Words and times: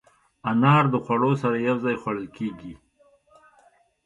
انار 0.51 0.83
د 0.93 0.95
خوړو 1.03 1.31
سره 1.41 1.55
یو 1.67 1.77
ځای 1.85 1.95
خوړل 2.01 2.27
کېږي. 2.37 2.73